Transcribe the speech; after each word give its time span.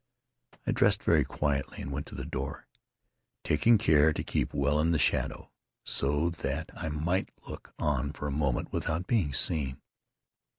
I 0.65 0.71
dressed 0.71 1.03
very 1.03 1.23
quietly 1.23 1.79
and 1.79 1.91
went 1.91 2.07
to 2.07 2.15
the 2.15 2.25
door, 2.25 2.65
taking 3.43 3.77
care 3.77 4.11
to 4.13 4.23
keep 4.23 4.51
well 4.51 4.79
in 4.79 4.93
the 4.93 4.97
shadow 4.97 5.51
so 5.83 6.31
that 6.31 6.71
I 6.75 6.89
might 6.89 7.29
look 7.47 7.75
on 7.77 8.11
for 8.11 8.25
a 8.25 8.31
moment 8.31 8.73
without 8.73 9.05
being 9.05 9.31
seen. 9.31 9.79